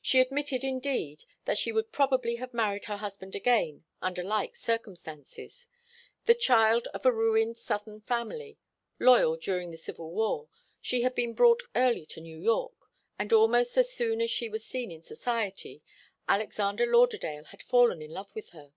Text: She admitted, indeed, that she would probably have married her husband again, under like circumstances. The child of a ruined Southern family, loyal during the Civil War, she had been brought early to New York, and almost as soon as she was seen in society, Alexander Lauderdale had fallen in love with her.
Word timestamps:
She 0.00 0.18
admitted, 0.20 0.64
indeed, 0.64 1.22
that 1.44 1.56
she 1.56 1.70
would 1.70 1.92
probably 1.92 2.34
have 2.34 2.52
married 2.52 2.86
her 2.86 2.96
husband 2.96 3.36
again, 3.36 3.84
under 4.00 4.24
like 4.24 4.56
circumstances. 4.56 5.68
The 6.24 6.34
child 6.34 6.88
of 6.88 7.06
a 7.06 7.12
ruined 7.12 7.56
Southern 7.58 8.00
family, 8.00 8.58
loyal 8.98 9.36
during 9.36 9.70
the 9.70 9.76
Civil 9.76 10.10
War, 10.10 10.48
she 10.80 11.02
had 11.02 11.14
been 11.14 11.32
brought 11.34 11.62
early 11.76 12.04
to 12.06 12.20
New 12.20 12.38
York, 12.40 12.74
and 13.20 13.32
almost 13.32 13.76
as 13.76 13.92
soon 13.92 14.20
as 14.20 14.32
she 14.32 14.48
was 14.48 14.64
seen 14.66 14.90
in 14.90 15.04
society, 15.04 15.84
Alexander 16.28 16.84
Lauderdale 16.84 17.44
had 17.44 17.62
fallen 17.62 18.02
in 18.02 18.10
love 18.10 18.34
with 18.34 18.50
her. 18.50 18.72